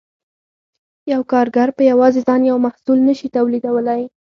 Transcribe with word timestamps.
یو 1.11 1.21
کارګر 1.31 1.69
په 1.77 1.81
یوازې 1.91 2.19
ځان 2.27 2.41
یو 2.51 2.57
محصول 2.65 2.99
نشي 3.07 3.27
تولیدولی 3.35 4.01